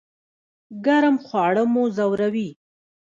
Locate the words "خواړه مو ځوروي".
1.25-2.49